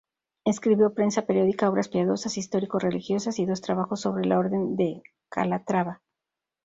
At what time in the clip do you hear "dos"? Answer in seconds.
3.45-3.61